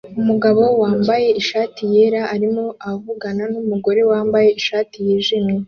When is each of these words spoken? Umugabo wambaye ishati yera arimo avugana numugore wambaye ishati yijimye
Umugabo 0.21 0.63
wambaye 0.81 1.27
ishati 1.41 1.81
yera 1.93 2.21
arimo 2.35 2.65
avugana 2.91 3.43
numugore 3.51 4.01
wambaye 4.11 4.49
ishati 4.59 4.95
yijimye 5.05 5.57